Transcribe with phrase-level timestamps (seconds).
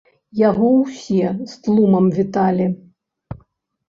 [0.37, 2.65] Яго ўсе з тлумам віталі.